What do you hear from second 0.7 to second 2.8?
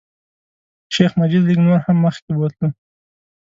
شیخ مجید لږ نور هم مخکې بوتلو.